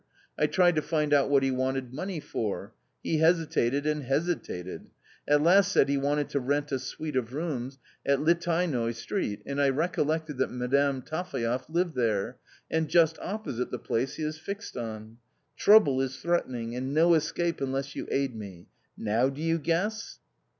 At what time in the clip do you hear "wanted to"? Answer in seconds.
5.99-6.39